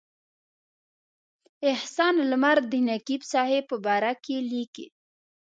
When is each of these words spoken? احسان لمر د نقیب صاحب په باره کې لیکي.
احسان 1.71 2.15
لمر 2.31 2.57
د 2.71 2.73
نقیب 2.89 3.21
صاحب 3.31 3.63
په 3.71 3.77
باره 3.85 4.13
کې 4.23 4.37
لیکي. 4.51 4.87